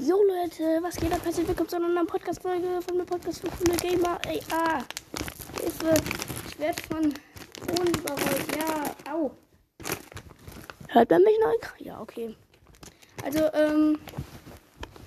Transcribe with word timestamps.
Jo 0.00 0.22
Leute, 0.22 0.80
was 0.80 0.94
geht 0.94 1.12
ab? 1.12 1.24
Herzlich 1.24 1.48
willkommen 1.48 1.68
zu 1.68 1.74
einer 1.74 1.88
neuen 1.88 2.06
Podcast-Folge 2.06 2.80
von 2.86 2.98
mir 2.98 3.04
Podcast 3.04 3.40
für 3.40 3.48
coole 3.48 3.76
Gamer. 3.78 4.16
Ey, 4.28 4.40
ah, 4.52 4.80
Hilfe, 5.60 6.00
ich 6.46 6.56
werde 6.60 6.82
von 6.82 7.12
Boden 7.66 7.94
überrollt. 7.94 8.56
Ja, 8.56 9.12
au. 9.12 9.32
Hört 10.86 11.10
man 11.10 11.24
mich 11.24 11.36
noch? 11.40 11.80
Ja, 11.80 12.00
okay. 12.00 12.36
Also, 13.24 13.52
ähm, 13.52 13.98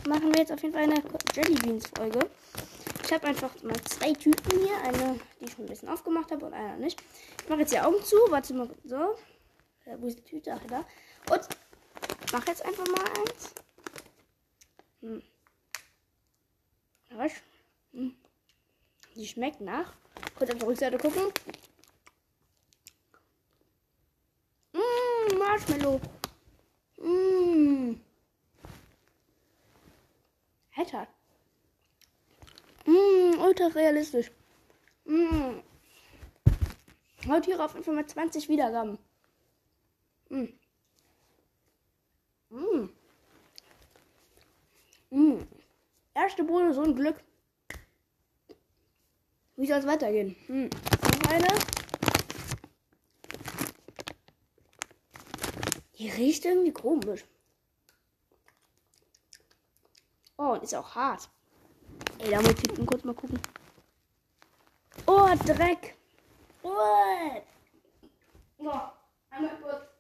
machen 0.10 0.34
wir 0.34 0.40
jetzt 0.42 0.52
auf 0.52 0.62
jeden 0.62 0.74
Fall 0.74 0.84
eine 0.84 1.02
Jelly 1.36 1.56
Beans 1.56 1.88
Folge. 1.96 2.20
Ich 3.06 3.14
habe 3.14 3.28
einfach 3.28 3.64
mal 3.64 3.82
zwei 3.84 4.12
Tüten 4.12 4.60
hier. 4.60 4.78
Eine, 4.84 5.22
die 5.40 5.46
ich 5.46 5.54
schon 5.54 5.64
ein 5.64 5.70
bisschen 5.70 5.88
aufgemacht 5.88 6.34
habe 6.34 6.48
und 6.48 6.54
eine 6.54 6.78
nicht. 6.78 7.02
Ich 7.42 7.48
mache 7.48 7.62
jetzt 7.62 7.72
die 7.72 7.80
Augen 7.80 8.04
zu. 8.04 8.18
Warte 8.28 8.54
mal, 8.54 8.70
so. 8.84 9.16
Ja, 9.86 10.02
wo 10.02 10.08
ist 10.08 10.20
die 10.20 10.24
Tüte? 10.24 10.52
Ach, 10.54 10.68
da. 10.68 10.84
Und 11.34 11.48
mach 12.34 12.46
jetzt 12.46 12.66
einfach 12.66 12.86
mal 12.88 13.06
eins. 13.22 13.54
Hm. 15.02 15.22
Was? 17.12 17.32
Hm. 17.94 18.16
Die 19.16 19.28
schmeckt 19.28 19.62
nach. 19.62 19.94
Kurz 20.36 20.52
auf 20.52 20.58
die 20.60 20.66
Rückseite 20.66 20.98
gucken. 20.98 21.34
Mmh, 24.74 25.38
Marshmallow. 25.38 26.00
Mmh. 26.98 27.96
Alter. 30.76 31.08
Mmh, 32.86 33.44
ultra 33.44 33.68
realistisch. 33.68 34.32
Mmh. 35.06 35.64
Heute 37.28 37.46
hier 37.46 37.64
auf 37.64 37.74
jeden 37.74 37.84
Fall 37.84 38.06
20 38.06 38.50
Wiedergaben. 38.50 38.98
Mmh. 40.30 40.48
Mmh. 42.50 42.90
Mmh. 45.12 45.46
Erste 46.14 46.44
so 46.74 46.84
ein 46.84 46.96
Glück. 46.96 47.24
Wie 49.58 49.68
soll 49.68 49.80
es 49.80 49.86
weitergehen? 49.86 50.36
Hm. 50.48 50.70
Noch 50.70 51.32
eine. 51.32 51.48
Die 55.98 56.10
riecht 56.10 56.46
irgendwie 56.46 56.72
komisch. 56.72 57.24
Oh, 60.38 60.54
und 60.54 60.64
ist 60.64 60.74
auch 60.74 60.96
hart. 60.96 61.30
Ey, 62.18 62.32
da 62.32 62.42
muss 62.42 62.54
ich 62.54 62.62
hinten 62.62 62.86
kurz 62.86 63.04
mal 63.04 63.14
gucken. 63.14 63.40
Oh, 65.06 65.36
Dreck. 65.46 65.96
Oh. 66.64 67.44
oh. 68.60 68.80
Einmal 69.30 69.58
kurz. 69.62 69.92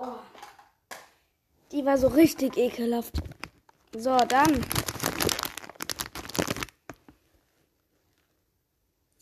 Oh. 0.00 0.20
Die 1.78 1.84
war 1.84 1.96
so 1.96 2.08
richtig 2.08 2.56
ekelhaft. 2.56 3.14
So, 3.92 4.16
dann. 4.16 4.66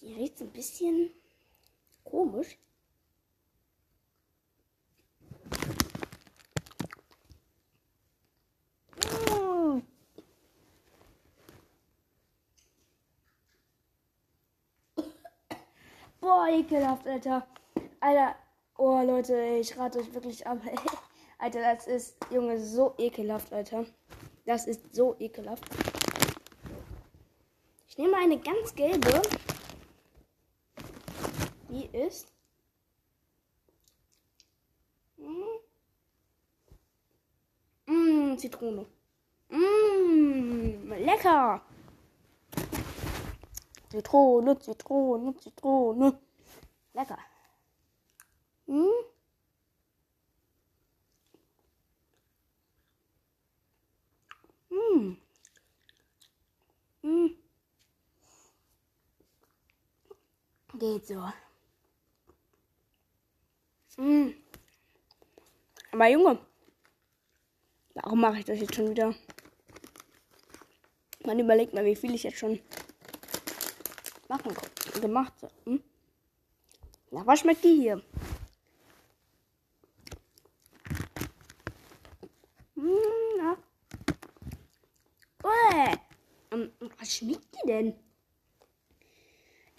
Die 0.00 0.14
riecht 0.14 0.38
so 0.38 0.44
ein 0.44 0.52
bisschen 0.52 1.10
komisch. 2.02 2.56
Boah, 16.22 16.48
ekelhaft, 16.48 17.06
Alter. 17.06 17.46
Alter, 18.00 18.34
oh 18.78 19.02
Leute, 19.02 19.58
ich 19.60 19.76
rate 19.76 19.98
euch 19.98 20.14
wirklich 20.14 20.46
ab. 20.46 20.62
Alter, 21.38 21.60
das 21.60 21.86
ist, 21.86 22.16
Junge, 22.30 22.58
so 22.58 22.94
ekelhaft, 22.98 23.52
Alter. 23.52 23.84
Das 24.46 24.66
ist 24.66 24.94
so 24.94 25.16
ekelhaft. 25.18 25.64
Ich 27.88 27.98
nehme 27.98 28.16
eine 28.16 28.38
ganz 28.38 28.74
gelbe. 28.74 29.22
Die 31.68 31.86
ist. 31.96 32.32
Mmh, 35.16 35.60
mmh 37.86 38.38
Zitrone. 38.38 38.86
Mmh, 39.48 40.94
lecker. 40.98 41.62
Zitrone, 43.90 44.58
Zitrone, 44.58 45.36
Zitrone. 45.38 46.18
Lecker. 46.94 47.18
Hm? 48.66 48.90
Hm. 54.70 55.16
Hm. 57.02 57.36
Geht 60.86 61.08
so. 61.08 61.20
Hm. 63.96 64.34
Aber 65.90 66.06
Junge, 66.06 66.38
warum 67.94 68.20
mache 68.20 68.38
ich 68.38 68.44
das 68.44 68.60
jetzt 68.60 68.76
schon 68.76 68.90
wieder? 68.90 69.12
Man 71.24 71.40
überlegt 71.40 71.74
mal, 71.74 71.84
wie 71.84 71.96
viel 71.96 72.14
ich 72.14 72.22
jetzt 72.22 72.38
schon 72.38 72.60
machen 74.28 74.54
gemacht 75.00 75.32
habe. 75.42 75.52
Hm? 75.64 75.82
Na, 77.10 77.26
was 77.26 77.40
schmeckt 77.40 77.64
die 77.64 77.80
hier? 77.80 78.00
Hm, 82.76 82.98
na. 83.38 83.56
Ähm, 86.52 86.70
was 86.96 87.12
schmeckt 87.12 87.56
die 87.56 87.66
denn? 87.66 88.05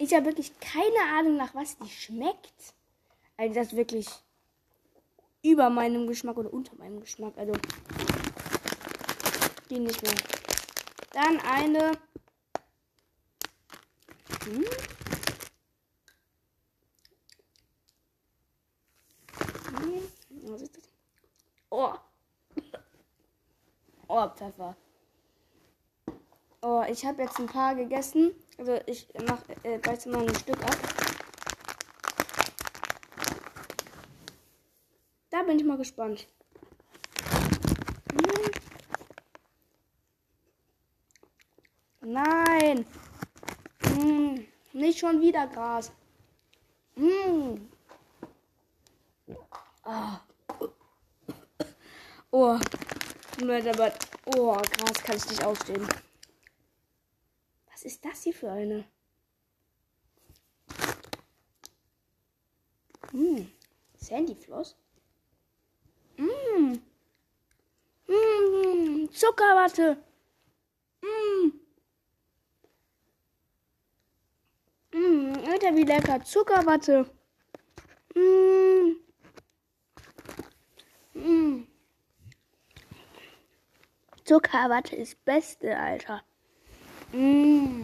Ich 0.08 0.14
habe 0.14 0.28
wirklich 0.28 0.58
keine 0.62 1.18
Ahnung, 1.18 1.36
nach 1.36 1.54
was 1.54 1.78
die 1.80 1.90
schmeckt. 1.90 2.74
Also 3.36 3.54
das 3.54 3.68
ist 3.68 3.76
wirklich 3.76 4.08
über 5.44 5.70
meinem 5.70 6.08
Geschmack 6.08 6.38
oder 6.38 6.54
unter 6.54 6.74
meinem 6.78 7.02
Geschmack. 7.02 7.34
Also 7.36 7.52
die 9.70 9.80
nicht 9.80 10.02
mehr. 10.02 10.14
Dann 11.12 11.42
eine. 11.42 11.92
Hm? 14.46 14.66
Das? 20.42 20.70
Oh. 21.70 21.94
Oh, 24.08 24.30
Pfeffer. 24.30 24.78
Oh, 26.70 26.84
ich 26.86 27.06
habe 27.06 27.22
jetzt 27.22 27.40
ein 27.40 27.46
paar 27.46 27.76
gegessen. 27.76 28.34
Also 28.58 28.78
ich 28.88 29.08
mach 29.26 29.40
äh, 29.64 29.78
beiße 29.78 30.10
mal 30.10 30.28
ein 30.28 30.36
Stück 30.36 30.62
ab. 30.62 30.78
Da 35.30 35.44
bin 35.44 35.58
ich 35.58 35.64
mal 35.64 35.78
gespannt. 35.78 36.28
Hm. 38.12 38.52
Nein. 42.02 42.86
Hm. 43.84 44.46
Nicht 44.74 45.00
schon 45.00 45.22
wieder 45.22 45.48
Gras. 45.48 45.94
Hm. 46.96 47.70
Oh. 49.86 50.18
Oh. 52.32 52.60
Aber, 53.40 53.94
oh, 54.36 54.58
Gras 54.58 55.04
kann 55.06 55.16
ich 55.16 55.30
nicht 55.30 55.46
ausstehen. 55.46 55.88
Hier 58.28 58.34
für 58.34 58.52
eine? 58.52 58.84
Hm. 63.12 63.50
Sandyfloss? 63.96 64.76
Hm. 66.18 66.82
Hm. 68.06 69.10
Zuckerwatte. 69.14 70.04
Hm. 71.02 71.54
Hm. 74.92 75.34
Alter, 75.50 75.74
wie 75.78 75.84
lecker. 75.84 76.22
Zuckerwatte. 76.26 77.10
Hm. 78.14 78.98
Hm. 81.14 81.68
Zuckerwatte 84.26 84.98
ist 84.98 85.24
beste, 85.24 85.78
Alter. 85.78 86.22
Mmh. 87.14 87.78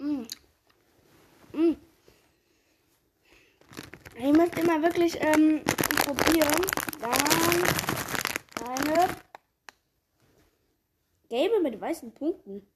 Mmh. 0.00 1.76
Ich 4.22 4.36
möchte 4.36 4.60
immer 4.60 4.82
wirklich 4.82 5.16
ähm, 5.22 5.64
probieren. 6.04 6.66
Dann 7.00 7.16
eine. 8.68 9.16
Gelbe 11.30 11.60
mit 11.60 11.80
weißen 11.80 12.12
Punkten. 12.12 12.66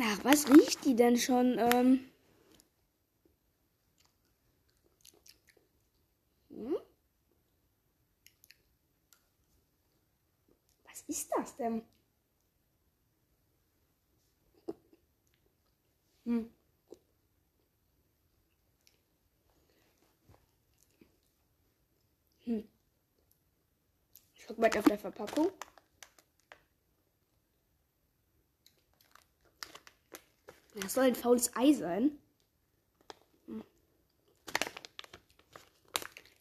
Ach, 0.00 0.18
was 0.24 0.50
riecht 0.50 0.84
die 0.84 0.96
denn 0.96 1.16
schon? 1.16 1.56
Ähm 1.56 2.10
hm? 6.48 6.76
Was 10.84 11.02
ist 11.06 11.30
das 11.36 11.54
denn? 11.54 11.82
Hm. 16.24 16.50
Ich 24.34 24.37
guck 24.48 24.58
mal 24.58 24.70
auf 24.76 24.84
der 24.84 24.98
Verpackung. 24.98 25.52
Das 30.74 30.94
soll 30.94 31.04
ein 31.04 31.14
faules 31.14 31.54
Ei 31.54 31.72
sein. 31.72 32.18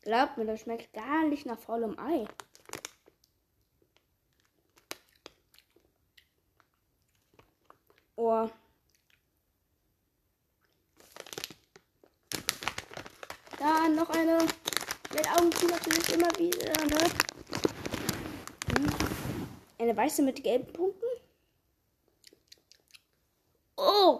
Glaubt 0.01 0.37
mir, 0.37 0.45
das 0.45 0.61
schmeckt 0.61 0.93
gar 0.93 1.25
nicht 1.25 1.45
nach 1.45 1.59
faulem 1.59 1.99
Ei. 1.99 2.25
Oh. 8.15 8.49
Da 13.59 13.89
noch 13.89 14.09
eine. 14.11 14.37
Mit 15.13 15.29
Augen 15.31 15.51
zu 15.51 15.67
natürlich 15.67 16.13
immer 16.13 16.29
wieder, 16.37 16.85
ne? 16.85 17.09
Hm. 18.77 18.85
Eine 19.87 19.95
weiße 19.95 20.21
mit 20.21 20.43
gelben 20.43 20.67
Punkten. 20.73 21.05
Oh! 23.77 24.19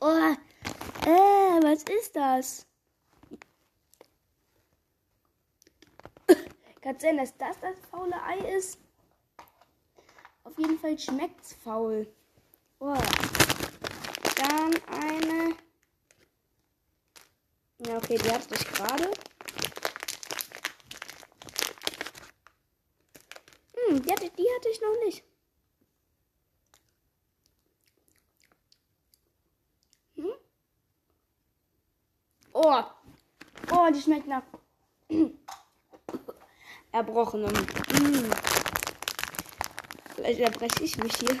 Oh! 0.00 0.34
Äh, 1.06 1.62
was 1.62 1.84
ist 1.84 2.16
das? 2.16 2.66
Kann 6.80 6.98
sein, 6.98 7.18
dass 7.18 7.36
das 7.36 7.60
das 7.60 7.76
faule 7.92 8.20
Ei 8.24 8.38
ist? 8.56 8.80
Auf 10.42 10.58
jeden 10.58 10.80
Fall 10.80 10.98
schmeckt's 10.98 11.52
faul. 11.52 12.12
Oh. 12.80 12.98
Dann 14.34 14.74
eine. 15.00 15.54
Ja, 17.86 17.98
okay, 17.98 18.18
die 18.18 18.32
hatte 18.32 18.52
ich 18.52 18.66
gerade. 18.66 19.12
Hm, 23.88 24.02
die 24.02 24.12
hatte, 24.12 24.30
die 24.30 24.46
hatte 24.54 24.68
ich 24.68 24.80
noch 24.82 24.94
nicht. 25.04 25.24
Hm? 30.16 30.32
Oh. 32.52 32.84
Oh, 33.72 33.88
die 33.92 34.00
schmeckt 34.02 34.26
nach 34.26 34.42
erbrochenem. 36.92 37.56
Hm. 37.56 38.30
Vielleicht 40.16 40.40
erbreche 40.40 40.84
ich 40.84 40.98
mich 40.98 41.16
hier. 41.16 41.34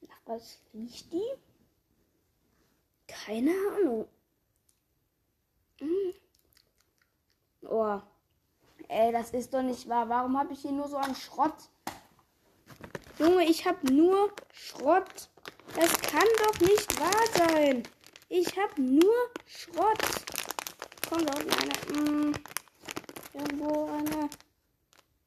nach 0.00 0.20
was 0.24 0.58
riecht 0.72 1.12
die? 1.12 1.32
Keine 3.06 3.52
Ahnung. 3.76 4.08
Hm. 5.80 6.14
Oh. 7.62 8.00
Ey, 8.92 9.10
das 9.10 9.30
ist 9.30 9.54
doch 9.54 9.62
nicht 9.62 9.88
wahr. 9.88 10.06
Warum 10.10 10.38
habe 10.38 10.52
ich 10.52 10.60
hier 10.60 10.72
nur 10.72 10.86
so 10.86 10.98
einen 10.98 11.14
Schrott? 11.14 11.54
Junge, 13.18 13.44
ich 13.44 13.66
habe 13.66 13.90
nur 13.90 14.30
Schrott. 14.52 15.30
Das 15.74 15.90
kann 16.02 16.28
doch 16.44 16.60
nicht 16.60 17.00
wahr 17.00 17.48
sein. 17.48 17.84
Ich 18.28 18.54
habe 18.58 18.82
nur 18.82 19.30
Schrott. 19.46 19.98
Komm, 21.08 21.24
da 21.24 21.32
unten 21.38 21.52
eine. 21.52 22.02
Mh, 22.02 22.38
irgendwo 23.32 23.86
eine 23.86 24.28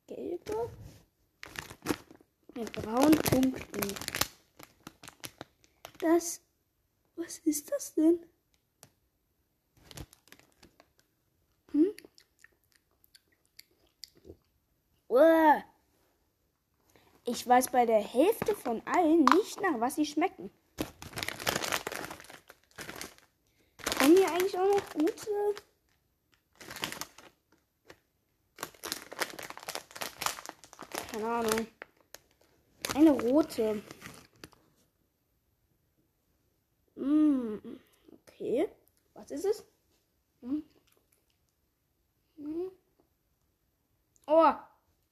gelbe. 0.05 0.69
Mit 2.53 2.71
braunen 2.71 3.17
Punkten. 3.17 3.95
Das 5.99 6.41
was 7.15 7.39
ist 7.39 7.71
das 7.71 7.93
denn? 7.95 8.19
Hm? 11.71 11.93
Ich 17.25 17.47
weiß 17.47 17.69
bei 17.71 17.85
der 17.85 17.99
Hälfte 17.99 18.55
von 18.55 18.81
allen 18.85 19.25
nicht 19.25 19.61
nach 19.61 19.79
was 19.79 19.95
sie 19.95 20.05
schmecken. 20.05 20.51
Kommen 23.97 24.17
hier 24.17 24.29
eigentlich 24.29 24.57
auch 24.57 24.67
noch 24.67 24.89
gute? 24.93 25.55
Keine 31.11 31.27
Ahnung. 31.27 31.67
Eine 32.93 33.11
rote. 33.11 33.81
Okay. 38.45 38.67
Was 39.13 39.31
ist 39.31 39.45
es? 39.45 39.65
Hm. 40.41 40.61
Hm. 42.37 42.71
Oh, 44.27 44.53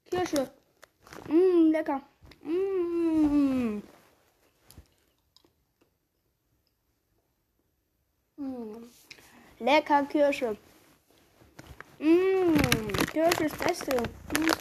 Kirsche. 0.09 0.51
Mmh, 1.27 1.71
lecker. 1.71 2.01
Mmh. 2.43 3.81
Mmh. 8.37 8.89
Lecker 9.83 10.05
Kirsche. 10.05 10.57
Mmh, 11.99 12.57
Kirsche 13.11 13.43
ist 13.43 13.59
Beste. 13.59 13.97
Mmh. 13.97 14.51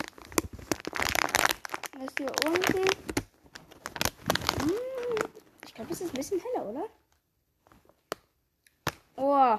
Das 1.92 2.14
hier 2.18 2.32
unten. 2.44 2.80
Mmh. 4.64 5.28
Ich 5.64 5.74
glaube, 5.74 5.92
es 5.92 6.00
ist 6.00 6.10
ein 6.10 6.16
bisschen 6.16 6.40
heller, 6.40 6.66
oder? 6.66 6.88
Oh. 9.14 9.58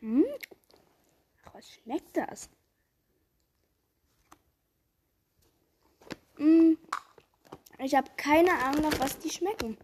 Hm? 0.00 0.26
Was 1.54 1.70
schmeckt 1.70 2.14
das? 2.18 2.50
Hm. 6.36 6.76
Ich 7.84 7.94
habe 7.94 8.10
keine 8.16 8.50
Ahnung, 8.50 8.90
was 8.98 9.18
die 9.18 9.28
schmecken. 9.28 9.76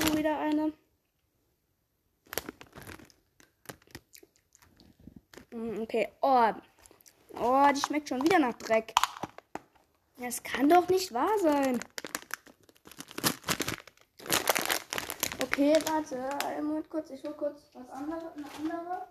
So 0.00 0.16
wieder 0.16 0.38
eine. 0.38 0.72
Hm, 5.50 5.82
okay. 5.82 6.08
Oh. 6.22 6.52
Oh, 7.38 7.68
die 7.74 7.80
schmeckt 7.80 8.08
schon 8.08 8.22
wieder 8.22 8.38
nach 8.38 8.54
Dreck. 8.54 8.94
Das 10.16 10.42
kann 10.42 10.70
doch 10.70 10.88
nicht 10.88 11.12
wahr 11.12 11.38
sein. 11.42 11.78
Okay, 15.42 15.76
warte. 15.84 16.46
Einen 16.46 16.88
kurz. 16.88 17.10
Ich 17.10 17.22
hol 17.22 17.34
kurz 17.34 17.60
was 17.74 17.90
anderes. 17.90 18.32
Eine 18.34 18.46
andere. 18.58 19.08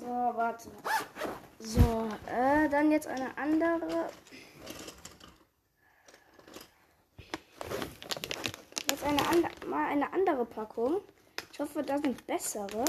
So, 0.00 0.06
warte. 0.06 0.70
So, 1.58 2.08
äh, 2.26 2.68
dann 2.70 2.89
jetzt 3.00 3.06
eine 3.06 3.38
andere. 3.38 4.10
Jetzt 8.90 9.04
eine 9.04 9.26
andere, 9.28 9.66
mal 9.66 9.88
eine 9.88 10.12
andere 10.12 10.44
Packung. 10.44 11.00
Ich 11.52 11.58
hoffe, 11.58 11.82
da 11.82 11.96
sind 11.98 12.26
bessere. 12.26 12.84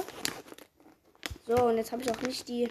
So, 1.47 1.55
und 1.55 1.77
jetzt 1.77 1.91
habe 1.93 2.01
ich 2.01 2.11
auch 2.11 2.21
nicht 2.21 2.47
die 2.47 2.69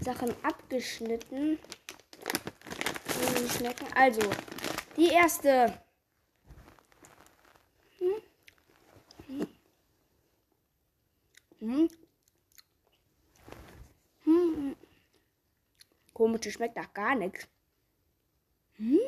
Sachen 0.00 0.34
abgeschnitten. 0.42 1.58
Schmecken. 3.56 3.86
Also, 3.94 4.20
die 4.96 5.08
erste. 5.08 5.80
Hm? 7.98 8.22
Hm? 9.26 9.48
Hm. 11.60 11.88
Komisch, 16.18 16.40
die 16.40 16.50
schmeckt 16.50 16.74
nach 16.74 16.92
gar 16.92 17.14
nichts. 17.14 17.46
Hm? 18.74 18.98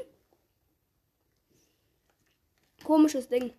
komisches 2.84 3.28
Ding. 3.28 3.52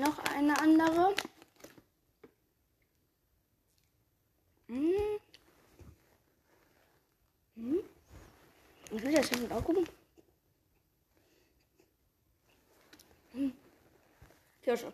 Noch 0.00 0.18
eine 0.34 0.58
andere. 0.58 1.14
Hm. 4.66 5.20
Hm. 7.56 7.80
Ich 8.90 9.02
will 9.02 9.14
das 9.14 9.30
jetzt 9.30 9.52
auch 9.52 9.64
gucken. 9.64 9.86
Hm. 13.32 13.52
Kirsche. 14.62 14.92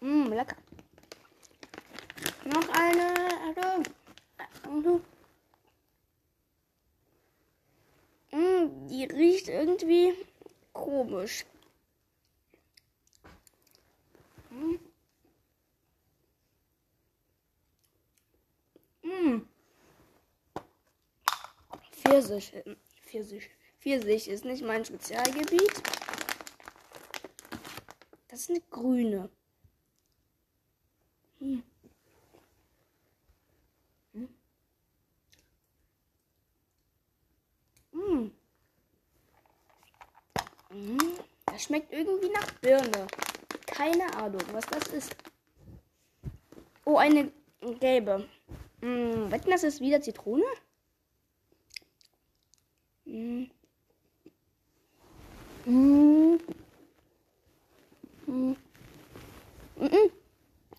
Hm, 0.00 0.32
lecker. 0.32 0.56
Noch 2.44 2.68
eine. 2.68 3.06
Also. 3.46 3.82
Hm, 4.64 5.00
die 8.96 9.04
riecht 9.04 9.48
irgendwie 9.48 10.14
komisch. 10.72 11.44
Hm. 14.48 14.80
Hm. 19.02 19.48
Pfirsich. 21.92 22.52
Pfirsich. 23.02 23.50
Pfirsich 23.80 24.28
ist 24.28 24.44
nicht 24.46 24.64
mein 24.64 24.84
Spezialgebiet. 24.84 25.82
Das 28.28 28.40
ist 28.40 28.50
eine 28.50 28.60
grüne. 28.70 29.28
Hm. 31.38 31.62
Hm. 34.14 34.28
Hm. 37.92 38.32
Das 41.46 41.62
schmeckt 41.62 41.92
irgendwie 41.92 42.28
nach 42.30 42.50
Birne. 42.60 43.06
Keine 43.66 44.12
Ahnung, 44.16 44.42
was 44.52 44.66
das 44.66 44.88
ist. 44.88 45.16
Oh, 46.84 46.96
eine 46.96 47.30
gelbe. 47.80 48.28
Hm. 48.80 49.30
Wetten, 49.30 49.50
das 49.50 49.64
ist 49.64 49.80
wieder 49.80 50.00
Zitrone? 50.00 50.44
Hm. 53.04 53.50
Hm. 55.64 56.40
Hm. 58.26 58.56
Mm 59.76 60.10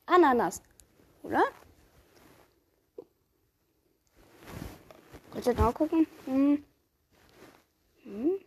Ananas. 0.05 0.61
Oder? 1.23 1.43
Kurz 5.31 5.45
genau 5.45 5.71
gucken. 5.71 6.07
Hm. 6.25 6.63
Hm. 8.03 8.39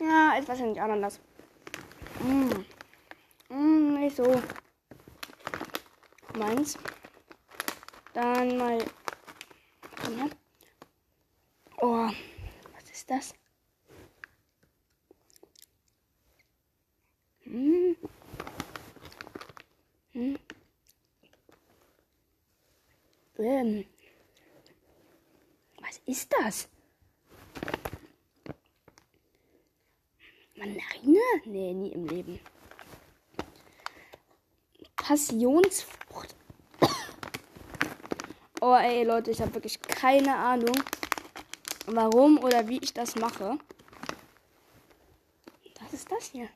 Ja, 0.00 0.29
ist 0.40 0.48
wahrscheinlich 0.48 0.80
Ananas. 0.80 1.20
Hm. 2.20 2.64
Hm, 3.48 4.00
nicht 4.00 4.16
so. 4.16 4.42
Meins. 6.34 6.78
Dann 8.14 8.56
mal. 8.56 8.78
Hier. 10.06 10.30
Oh, 11.80 12.10
was 12.74 12.90
ist 12.90 13.10
das? 13.10 13.34
Hm. 17.44 17.96
Hm. 20.12 20.38
Ähm. 23.38 23.84
Was 25.80 26.00
ist 26.06 26.32
das? 26.32 26.68
Nee, 31.50 31.74
nie 31.74 31.90
im 31.90 32.06
Leben. 32.06 32.38
Passionsfrucht. 34.96 36.36
Oh, 38.62 38.74
ey, 38.74 39.04
Leute, 39.04 39.30
ich 39.30 39.40
habe 39.40 39.54
wirklich 39.54 39.80
keine 39.80 40.36
Ahnung, 40.36 40.76
warum 41.86 42.36
oder 42.44 42.68
wie 42.68 42.78
ich 42.82 42.92
das 42.92 43.16
mache. 43.16 43.58
Was 45.80 45.94
ist 45.94 46.12
das 46.12 46.26
hier? 46.26 46.50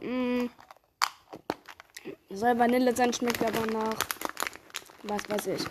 Mm. 0.00 0.48
Soll 2.30 2.58
Vanille 2.58 2.96
sein, 2.96 3.12
schmeckt 3.12 3.42
aber 3.44 3.66
nach. 3.66 3.98
Was 5.02 5.28
weiß 5.28 5.46
ich. 5.48 5.64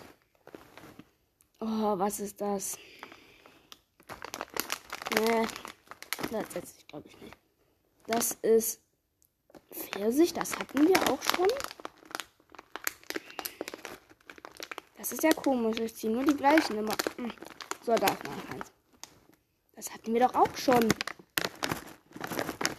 Oh, 1.59 1.97
was 1.97 2.19
ist 2.19 2.39
das? 2.39 2.77
Nee, 5.15 5.47
das 6.31 6.53
setze 6.53 6.73
ich 6.77 6.87
glaube 6.87 7.07
ich 7.07 7.19
nicht. 7.21 7.37
Das 8.07 8.31
ist 8.41 8.81
Pfirsich, 9.71 10.33
das 10.33 10.57
hatten 10.57 10.87
wir 10.87 10.97
auch 11.11 11.21
schon. 11.21 11.47
Das 14.97 15.11
ist 15.11 15.23
ja 15.23 15.31
komisch, 15.31 15.79
ich 15.79 15.95
ziehe 15.95 16.13
nur 16.13 16.23
die 16.23 16.35
gleichen 16.35 16.77
immer. 16.77 16.95
Hm. 17.17 17.31
So, 17.83 17.95
da 17.95 18.07
ist 18.07 18.23
noch 18.23 18.53
eins. 18.53 18.71
Das 19.75 19.91
hatten 19.91 20.13
wir 20.13 20.27
doch 20.27 20.35
auch 20.35 20.55
schon. 20.55 20.87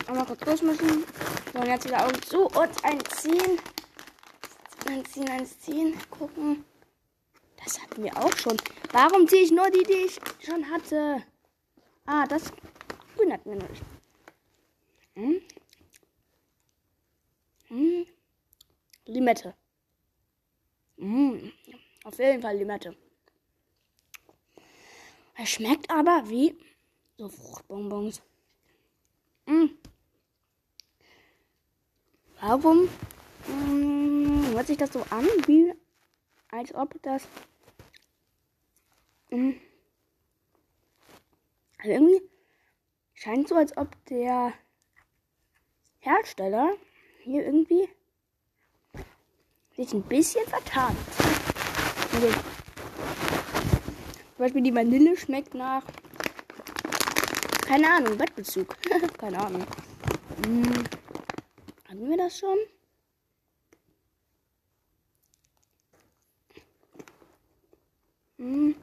Einmal 0.07 0.27
kurz 0.27 0.41
durchmischen. 0.41 1.05
So, 1.53 1.59
und 1.59 1.67
jetzt 1.67 1.85
wieder 1.85 2.07
Augen 2.07 2.23
zu 2.23 2.47
und 2.47 2.85
ein 2.85 3.01
ziehen. 3.19 3.59
Ein 4.87 5.05
ziehen, 5.05 5.29
eins 5.29 5.59
ziehen. 5.61 5.99
Gucken. 6.11 6.65
Das 7.65 7.81
hatten 7.81 8.03
wir 8.05 8.17
auch 8.17 8.37
schon. 8.37 8.57
Warum 8.93 9.27
ziehe 9.27 9.43
ich 9.43 9.51
nur 9.51 9.69
die, 9.71 9.83
die 9.83 10.07
ich 10.07 10.21
schon 10.45 10.71
hatte? 10.71 11.23
Ah, 12.05 12.27
das 12.27 12.53
wir 13.17 13.55
noch 13.55 13.69
nicht. 13.69 13.83
Hm? 15.15 15.41
Hm? 17.69 18.07
Limette. 19.07 19.55
Hm. 20.99 21.53
Auf 22.05 22.19
jeden 22.19 22.43
Fall 22.43 22.57
Limette. 22.57 22.97
Es 25.37 25.51
schmeckt 25.51 25.91
aber 25.91 26.29
wie 26.29 26.57
so 27.17 27.29
Fruchtbonbons. 27.29 28.23
Hm. 29.47 29.79
Warum 32.41 32.89
hm, 33.47 34.47
hört 34.53 34.67
sich 34.67 34.77
das 34.77 34.93
so 34.93 35.03
an, 35.11 35.27
wie 35.47 35.73
als 36.51 36.75
ob 36.75 37.01
das 37.03 37.27
hm, 39.31 39.61
also 41.83 41.95
irgendwie 41.95 42.23
scheint 43.15 43.49
so, 43.49 43.57
als 43.57 43.77
ob 43.77 43.89
der 44.07 44.53
Hersteller 45.99 46.71
hier 47.25 47.45
irgendwie 47.45 47.89
sich 49.77 49.93
ein 49.93 50.03
bisschen 50.03 50.47
vertan. 50.47 50.97
Also, 52.15 52.29
zum 52.29 52.43
Beispiel 54.39 54.63
die 54.63 54.75
Vanille 54.75 55.17
schmeckt 55.17 55.55
nach 55.55 55.83
keine 57.67 57.91
Ahnung, 57.91 58.19
Bettbezug. 58.19 58.77
keine 59.19 59.39
Ahnung. 59.39 59.65
Hm. 60.45 60.85
Hatten 61.89 62.11
wir 62.11 62.17
das 62.19 62.39
schon? 62.39 62.59
Hm. 68.37 68.75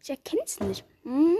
Ich 0.00 0.08
erkenne 0.08 0.42
es 0.44 0.60
nicht. 0.60 0.84
Hm. 1.02 1.36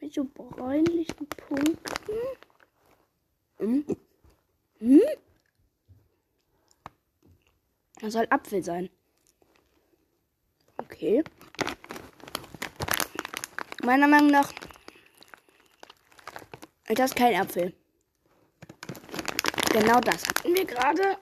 Mit 0.00 0.12
so 0.12 0.24
bräunlichen 0.24 1.28
Punkten. 1.28 1.78
Hm. 3.58 3.86
Hm. 4.78 5.00
Das 8.00 8.14
soll 8.14 8.26
Apfel 8.30 8.64
sein. 8.64 8.90
Okay. 10.78 11.22
Meiner 13.84 14.08
Meinung 14.08 14.30
nach 14.32 14.52
ist 16.88 16.98
das 16.98 17.14
kein 17.14 17.40
Apfel. 17.40 17.72
Genau 19.70 20.00
das 20.00 20.26
hatten 20.26 20.52
wir 20.52 20.64
gerade. 20.64 21.16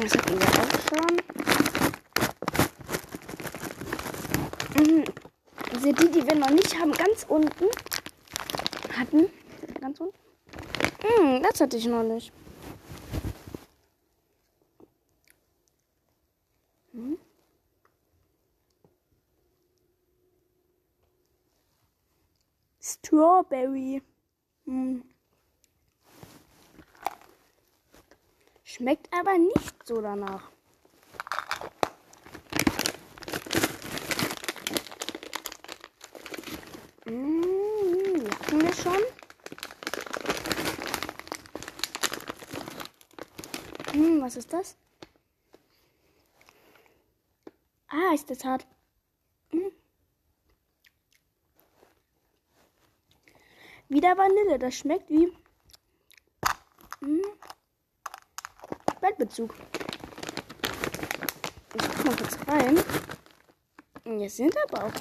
Das 0.00 0.12
hatten 0.12 0.38
wir 0.38 0.46
auch 0.46 0.78
schon. 0.88 1.14
Mhm. 4.84 5.04
Also 5.74 5.92
die, 5.92 6.10
die 6.10 6.26
wir 6.26 6.34
noch 6.36 6.50
nicht 6.50 6.78
haben, 6.78 6.92
ganz 6.92 7.26
unten 7.28 7.66
hatten. 8.96 9.28
Ganz 9.80 10.00
unten. 10.00 10.14
Mhm, 11.02 11.42
das 11.42 11.60
hatte 11.60 11.76
ich 11.76 11.86
noch 11.86 12.04
nicht. 12.04 12.32
Strawberry. 22.80 24.02
Hm. 24.64 25.02
Schmeckt 28.78 29.12
aber 29.12 29.36
nicht 29.36 29.86
so 29.88 30.00
danach. 30.00 30.52
Mmh, 37.06 38.30
wir 38.52 38.72
schon? 38.74 39.02
Hm, 43.94 44.22
was 44.22 44.36
ist 44.36 44.52
das? 44.52 44.76
Ah, 47.88 48.14
ist 48.14 48.30
das 48.30 48.44
hart. 48.44 48.64
Hm. 49.50 49.72
Wieder 53.88 54.16
Vanille. 54.16 54.60
Das 54.60 54.76
schmeckt 54.76 55.10
wie 55.10 55.32
hm. 57.00 57.22
Bettbezug. 59.18 59.54
Ich 61.74 61.82
guck 61.82 62.04
mal 62.04 62.16
kurz 62.16 62.38
rein. 62.46 62.78
Jetzt 64.20 64.36
sind 64.36 64.56
aber 64.56 64.84
auch 64.86 64.92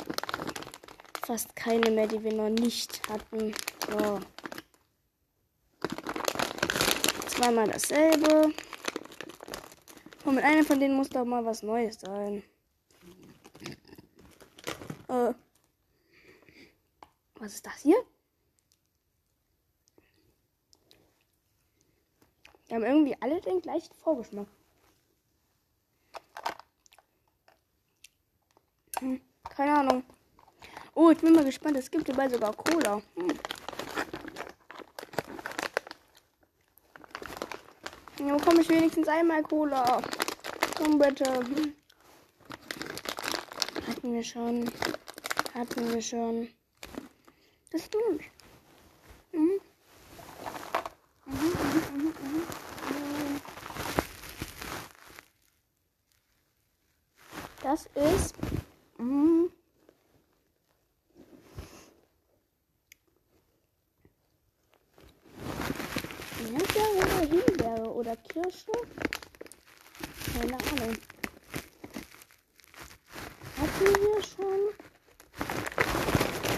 fast 1.23 1.55
keine 1.55 1.91
mehr, 1.91 2.07
die 2.07 2.23
wir 2.23 2.33
noch 2.33 2.49
nicht 2.49 2.99
hatten. 3.07 3.53
So. 3.87 4.19
Zweimal 7.27 7.67
dasselbe. 7.67 8.53
Und 10.25 10.35
mit 10.35 10.43
einer 10.43 10.63
von 10.63 10.79
denen 10.79 10.95
muss 10.95 11.09
doch 11.09 11.23
mal 11.23 11.45
was 11.45 11.61
Neues 11.61 11.99
sein. 11.99 12.41
Äh. 15.09 15.33
Was 17.35 17.53
ist 17.53 17.65
das 17.65 17.77
hier? 17.83 18.03
Die 22.67 22.73
haben 22.73 22.83
den 23.47 23.61
gleichen 23.61 23.93
Vorgeschmack. 23.95 24.47
Hm, 28.99 29.21
keine 29.43 29.77
Ahnung. 29.77 30.03
Oh, 30.93 31.11
ich 31.11 31.19
bin 31.19 31.33
mal 31.33 31.45
gespannt. 31.45 31.77
Es 31.77 31.89
gibt 31.89 32.07
hierbei 32.07 32.27
sogar 32.27 32.53
Cola. 32.53 33.01
Hm. 33.15 33.39
Ja, 38.19 38.35
bekomme 38.35 38.61
ich 38.61 38.69
wenigstens 38.69 39.07
einmal 39.07 39.43
Cola. 39.43 40.01
Komm 40.75 40.97
bitte. 40.97 41.25
Hatten 43.87 44.13
wir 44.13 44.23
schon. 44.23 44.71
Hatten 45.53 45.93
wir 45.93 46.01
schon. 46.01 46.49
Das 47.71 47.81
ist 47.81 47.93
durch. 47.93 48.31
Mhm. 49.31 49.59
Mhm, 51.25 51.35
mhm, 51.35 51.93
mhm, 51.93 52.05
mhm. 52.07 52.66
Das 57.67 57.85
ist. 57.95 58.33
Oder 66.95 67.27
Himbeere 67.27 67.93
oder 67.93 68.15
Kirsche? 68.15 68.71
Keine 70.33 70.53
Ahnung. 70.53 70.97
Hatten 73.57 73.85
wir 73.85 74.23
schon? 74.23 74.61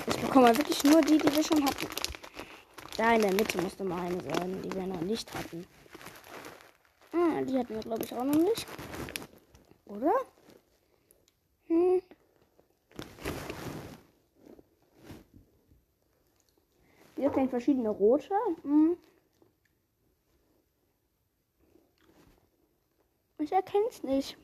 Ich 0.06 0.18
bekomme 0.18 0.56
wirklich 0.56 0.84
nur 0.84 1.02
die, 1.02 1.18
die 1.18 1.36
wir 1.36 1.44
schon 1.44 1.66
hatten. 1.66 1.88
Da 2.98 3.16
in 3.16 3.22
der 3.24 3.34
Mitte 3.34 3.60
musste 3.60 3.84
mal 3.84 4.02
eine 4.02 4.22
sein, 4.22 4.62
die 4.62 4.72
wir 4.76 4.86
noch 4.86 5.02
nicht 5.02 5.34
hatten. 5.34 5.66
Ah, 7.14 7.42
die 7.42 7.58
hatten 7.58 7.74
wir, 7.74 7.82
glaube 7.82 8.04
ich, 8.04 8.14
auch 8.14 8.26
noch 8.26 8.36
nicht. 8.36 8.68
Oder? 9.88 10.14
Hm. 11.70 12.02
Hier 17.16 17.32
sind 17.34 17.50
verschiedene 17.50 17.90
rote. 17.90 18.34
Hm. 18.64 18.98
Ich 23.38 23.52
erkenne 23.52 23.86
es 23.90 24.04
nicht. 24.04 24.38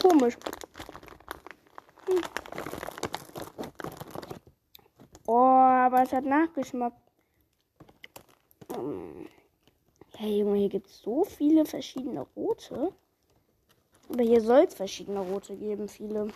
Komisch. 0.00 0.36
Hm. 2.06 2.20
Oh, 5.26 5.34
aber 5.36 6.02
es 6.02 6.12
hat 6.12 6.24
Nachgeschmack. 6.24 6.94
Hm. 8.74 9.26
Hey 10.16 10.38
Junge, 10.38 10.58
hier 10.58 10.68
gibt 10.70 10.86
es 10.86 11.00
so 11.00 11.24
viele 11.24 11.64
verschiedene 11.66 12.26
rote. 12.34 12.92
Aber 14.12 14.22
hier 14.24 14.40
soll 14.40 14.64
es 14.64 14.74
verschiedene 14.74 15.20
rote 15.20 15.56
geben, 15.56 15.88
viele. 15.88 16.28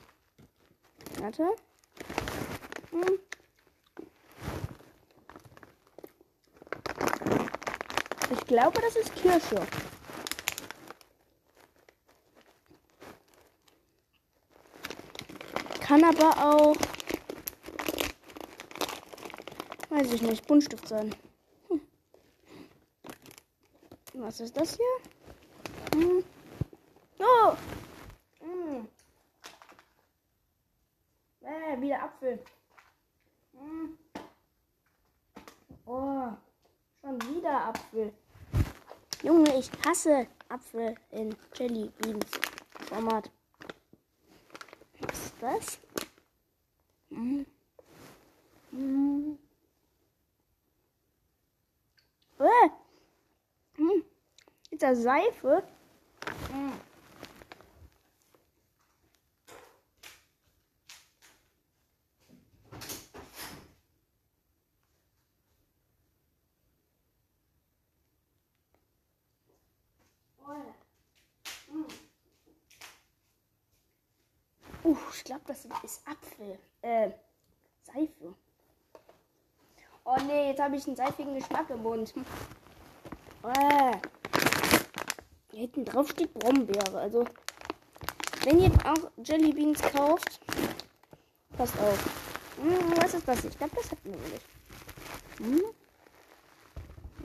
Warte. 1.20 1.48
Hm. 2.90 3.18
Ich 8.30 8.46
glaube, 8.46 8.80
das 8.80 8.96
ist 8.96 9.14
Kirsche. 9.16 9.66
Kann 15.80 16.02
aber 16.04 16.30
auch, 16.42 16.76
weiß 19.90 20.12
ich 20.12 20.22
nicht, 20.22 20.46
Buntstift 20.46 20.88
sein. 20.88 21.14
Hm. 21.68 21.80
Was 24.14 24.40
ist 24.40 24.56
das 24.56 24.76
hier? 24.76 26.00
Hm. 26.00 26.24
Oh! 27.18 27.52
Hm. 28.40 28.88
Äh, 31.42 31.80
wieder 31.80 32.02
Apfel. 32.02 32.42
Hm. 33.52 33.98
Oh, 35.86 36.28
schon 37.00 37.22
wieder 37.28 37.66
Apfel. 37.66 38.12
Junge, 39.22 39.58
ich 39.58 39.70
hasse 39.94 40.26
Apfel 40.48 40.96
in 41.12 41.36
Jelly 41.54 41.88
Beans 41.98 42.26
Format. 42.88 43.30
Was 44.98 45.26
ist 45.26 45.34
das? 45.40 45.78
Hm. 47.10 47.46
Hm. 48.72 49.38
Äh. 52.40 52.68
Hm. 53.76 54.04
Ist 54.70 54.82
das 54.82 55.02
Seife? 55.02 55.62
Hm. 56.50 56.72
Uh, 74.84 74.98
ich 75.14 75.24
glaube, 75.24 75.33
das 75.46 75.64
ist 75.82 76.06
Apfel. 76.06 76.58
Äh, 76.82 77.10
Seife. 77.82 78.34
Oh 80.04 80.16
nee, 80.26 80.48
jetzt 80.48 80.60
habe 80.60 80.76
ich 80.76 80.86
einen 80.86 80.96
seifigen 80.96 81.34
Geschmack 81.34 81.70
im 81.70 81.82
Mund. 81.82 82.14
Äh. 83.44 83.98
Hinten 85.52 85.84
drauf 85.84 86.08
steht 86.08 86.32
Brombeere. 86.32 86.98
Also, 86.98 87.26
wenn 88.44 88.58
ihr 88.58 88.70
auch 88.86 89.10
Jelly 89.22 89.52
Beans 89.52 89.82
kauft, 89.82 90.40
passt 91.54 91.78
auf. 91.78 92.04
Hm, 92.56 92.96
was 92.96 93.12
ist 93.12 93.28
das? 93.28 93.44
Ich 93.44 93.58
glaube, 93.58 93.76
das 93.76 93.90
hatten 93.90 94.14
wir 94.14 94.16
nicht. 94.16 94.46
Hm? 95.36 95.62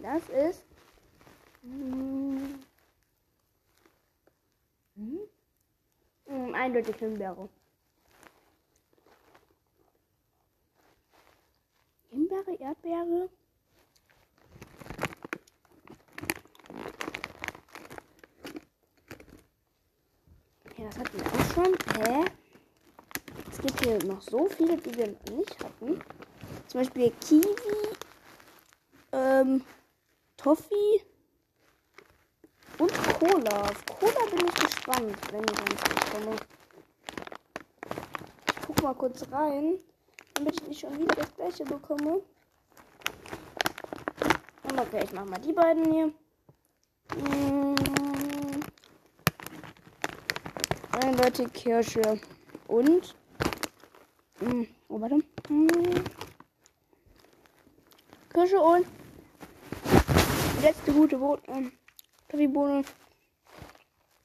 Das 0.02 0.28
ist. 0.28 0.66
Hm. 1.62 2.60
Hm? 4.98 5.20
Hm, 6.26 6.54
eindeutig 6.54 6.98
Himbeere. 6.98 7.48
Himbeere, 12.30 12.60
Erdbeere. 12.60 13.30
Ja, 20.78 20.86
das 20.86 20.98
hatten 21.00 21.18
wir 21.18 21.26
auch 21.26 21.54
schon. 21.54 21.78
Hä? 22.04 22.26
Es 23.52 23.58
gibt 23.60 23.84
hier 23.84 24.04
noch 24.06 24.22
so 24.22 24.48
viele, 24.48 24.78
die 24.78 24.96
wir 24.96 25.08
noch 25.08 25.38
nicht 25.38 25.64
hatten. 25.64 26.02
Zum 26.68 26.80
Beispiel 26.82 27.12
Kiwi, 27.20 27.96
ähm, 29.12 29.64
Toffee 30.38 31.02
und 32.78 32.92
Cola. 33.20 33.62
Auf 33.64 33.86
Cola 33.88 34.26
bin 34.30 34.46
ich 34.46 34.54
gespannt, 34.54 35.18
wenn 35.32 35.44
ich 35.44 35.52
dann 35.52 36.26
bekomme. 36.26 36.36
Ich 38.46 38.68
guck 38.68 38.84
mal 38.84 38.94
kurz 38.94 39.32
rein, 39.32 39.80
damit 40.40 40.62
ich 40.62 40.68
nicht 40.68 40.80
schon 40.80 40.98
wieder 40.98 41.16
das 41.16 41.36
gleiche 41.36 41.66
bekomme. 41.66 42.22
Und 44.64 44.80
okay, 44.80 45.02
ich 45.04 45.12
mach 45.12 45.26
mal 45.26 45.40
die 45.40 45.52
beiden 45.52 45.92
hier. 45.92 46.08
Mm. 47.18 47.76
Eindeutig 51.04 51.52
Kirsche 51.54 52.22
und. 52.68 53.16
Mm, 54.40 54.64
oh, 54.88 55.02
warte. 55.02 55.18
Mm. 55.50 55.68
Kirsche 58.32 58.62
und. 58.62 58.86
Die 60.58 60.62
letzte 60.62 60.94
gute 60.94 61.18
Bohne. 61.18 61.42
Ähm, 61.48 61.72
Kaffeebohne. 62.30 62.84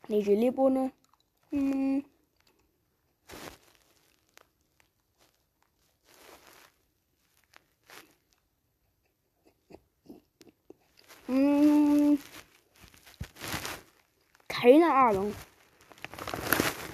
Nee, 0.09 0.23
Geleebohne. 0.23 0.93
Mm. 1.51 2.01
Keine 14.65 14.95
Ahnung. 14.95 15.35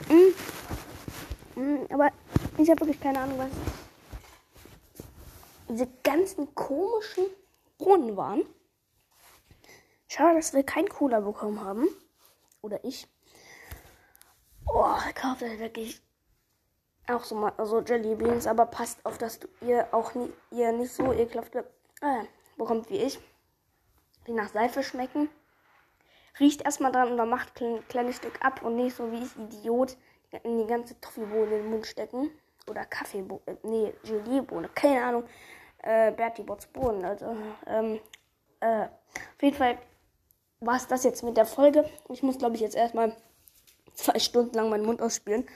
Mm. 0.09 1.61
Mm, 1.61 1.87
aber 1.89 2.11
ich 2.59 2.69
habe 2.69 2.81
wirklich 2.81 3.01
keine 3.01 3.21
Ahnung, 3.21 3.39
was 3.39 3.51
diese 5.69 5.87
ganzen 6.03 6.53
komischen 6.57 7.27
Brunnen 7.79 8.17
waren. 8.17 8.43
Schade, 10.09 10.35
dass 10.35 10.53
wir 10.53 10.65
keinen 10.65 10.89
Cola 10.89 11.21
bekommen 11.21 11.61
haben. 11.61 11.87
Oder 12.61 12.85
ich. 12.85 13.07
Oh, 14.67 14.97
kauft 15.15 15.45
euch 15.45 15.61
wirklich 15.61 16.03
auch 17.07 17.23
so 17.23 17.37
mal 17.37 17.53
so 17.65 17.81
Jelly 17.83 18.17
Beans, 18.17 18.49
aber 18.49 18.67
passt 18.67 19.07
auf, 19.07 19.17
dass 19.17 19.39
du 19.39 19.47
ihr 19.61 19.87
auch 19.93 20.17
nie, 20.17 20.33
ihr 20.51 20.73
nicht 20.73 20.93
so 20.93 21.13
ekelhafte 21.13 21.61
äh, 22.01 22.25
bekommt 22.59 22.91
wie 22.91 22.99
ich 22.99 23.21
die 24.27 24.33
nach 24.33 24.49
Seife 24.49 24.83
schmecken. 24.83 25.29
Riecht 26.39 26.63
erstmal 26.63 26.93
dran 26.93 27.11
und 27.11 27.17
dann 27.17 27.29
macht 27.29 27.61
ein 27.61 27.87
kleines 27.89 28.17
Stück 28.17 28.45
ab 28.45 28.63
und 28.63 28.77
nicht 28.77 28.97
so 28.97 29.11
wie 29.11 29.23
ich 29.23 29.37
Idiot 29.37 29.97
in 30.45 30.59
die 30.59 30.67
ganze 30.67 31.01
Toffeebohne 31.01 31.57
in 31.57 31.63
den 31.63 31.71
Mund 31.71 31.87
stecken. 31.87 32.31
Oder 32.69 32.85
Kaffeebohne, 32.85 33.41
äh, 33.47 33.57
nee, 33.63 33.93
Geliebohne, 34.05 34.69
keine 34.75 35.05
Ahnung. 35.05 35.25
Äh, 35.79 36.13
Bertie 36.13 36.43
Bots 36.43 36.67
Bohnen, 36.67 37.05
also, 37.05 37.35
ähm, 37.67 38.01
äh, 38.61 38.85
auf 38.85 39.43
jeden 39.43 39.57
Fall 39.57 39.79
war 40.61 40.77
es 40.77 40.87
das 40.87 41.05
jetzt 41.05 41.23
mit 41.23 41.37
der 41.37 41.47
Folge. 41.47 41.89
Ich 42.11 42.23
muss, 42.23 42.39
glaube 42.39 42.55
ich, 42.55 42.61
jetzt 42.61 42.77
erstmal 42.77 43.17
zwei 43.95 44.19
Stunden 44.19 44.55
lang 44.55 44.69
meinen 44.69 44.85
Mund 44.85 45.01
ausspielen. 45.01 45.47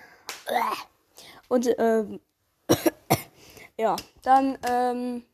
Und, 1.49 1.69
ähm, 1.79 2.21
ja, 3.79 3.97
dann, 4.23 4.59
ähm, 4.67 5.25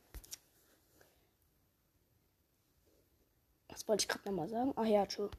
Was 3.81 3.89
wollte 3.89 4.03
ich 4.03 4.09
gerade 4.09 4.29
nochmal 4.29 4.47
sagen? 4.47 4.75
Ach 4.77 4.85
ja, 4.85 5.07
tschüss. 5.07 5.31